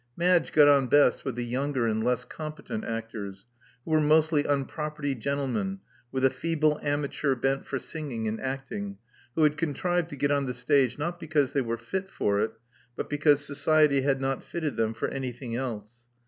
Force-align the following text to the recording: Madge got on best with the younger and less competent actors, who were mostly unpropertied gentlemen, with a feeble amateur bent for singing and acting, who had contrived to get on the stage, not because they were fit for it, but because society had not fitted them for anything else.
Madge 0.17 0.51
got 0.51 0.67
on 0.67 0.87
best 0.87 1.23
with 1.23 1.35
the 1.35 1.45
younger 1.45 1.85
and 1.85 2.03
less 2.03 2.25
competent 2.25 2.83
actors, 2.83 3.45
who 3.85 3.91
were 3.91 4.01
mostly 4.01 4.41
unpropertied 4.43 5.19
gentlemen, 5.19 5.79
with 6.11 6.25
a 6.25 6.31
feeble 6.31 6.79
amateur 6.81 7.35
bent 7.35 7.67
for 7.67 7.77
singing 7.77 8.27
and 8.27 8.41
acting, 8.41 8.97
who 9.35 9.43
had 9.43 9.57
contrived 9.57 10.09
to 10.09 10.15
get 10.15 10.31
on 10.31 10.47
the 10.47 10.55
stage, 10.55 10.97
not 10.97 11.19
because 11.19 11.53
they 11.53 11.61
were 11.61 11.77
fit 11.77 12.09
for 12.09 12.41
it, 12.41 12.53
but 12.95 13.11
because 13.11 13.45
society 13.45 14.01
had 14.01 14.19
not 14.19 14.43
fitted 14.43 14.75
them 14.75 14.95
for 14.95 15.07
anything 15.09 15.55
else. 15.55 16.01